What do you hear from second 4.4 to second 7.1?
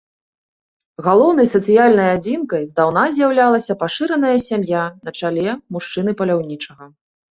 сям'я на чале мужчыны-паляўнічага.